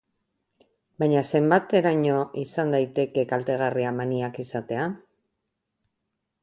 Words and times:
Baina 1.03 1.21
zenbateraino 1.31 2.15
izan 2.45 2.73
daiteke 2.77 3.27
kaltegarria 3.35 3.93
maniak 4.01 4.43
izatea? 4.47 4.89